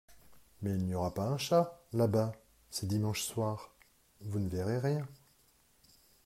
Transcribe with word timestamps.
Mais 0.63 0.71
il 0.71 0.83
n’y 0.85 0.95
aura 0.95 1.13
pas 1.13 1.27
un 1.27 1.37
chat, 1.37 1.79
là-bas, 1.93 2.31
c’est 2.71 2.87
dimanche 2.87 3.21
soir, 3.21 3.71
vous 4.21 4.39
ne 4.39 4.49
verrez 4.49 4.79
rien. 4.79 5.07